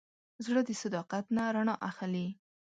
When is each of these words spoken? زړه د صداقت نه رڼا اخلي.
زړه 0.45 0.61
د 0.67 0.71
صداقت 0.83 1.25
نه 1.35 1.43
رڼا 1.55 1.75
اخلي. 1.89 2.27